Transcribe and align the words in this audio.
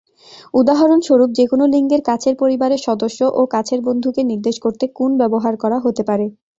উদাহরণস্বরূপ, 0.53 1.29
যেকোন 1.33 1.61
লিঙ্গের 1.73 2.01
কাছের 2.05 2.33
পরিবারের 2.39 2.83
সদস্য 2.87 3.19
ও 3.31 3.51
কাছের 3.51 3.79
বন্ধুকে 3.81 4.21
নির্দেশ 4.23 4.55
করতে 4.59 4.85
"-কুন" 4.87 5.11
ব্যবহার 5.21 5.53
করা 5.63 5.77
হতে 5.79 6.03
পারে। 6.09 6.25